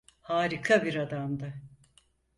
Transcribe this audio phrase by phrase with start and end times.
[0.21, 1.53] Harika bir adamdı.